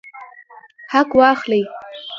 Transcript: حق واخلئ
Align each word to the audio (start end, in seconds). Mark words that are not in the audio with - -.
حق 0.91 1.11
واخلئ 1.19 1.63